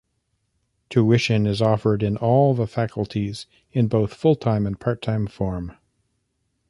Tuition 0.89 1.45
is 1.45 1.61
offered 1.61 2.01
in 2.01 2.17
all 2.17 2.55
the 2.55 2.65
faculties 2.65 3.45
in 3.71 3.87
both 3.87 4.15
full-time 4.15 4.65
and 4.65 4.79
part-time 4.79 5.27
form. 5.27 5.77